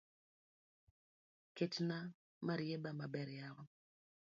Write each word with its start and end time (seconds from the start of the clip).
Ketna 1.55 1.97
marieba 2.45 2.91
maber 2.99 3.29
yawa 3.39 3.63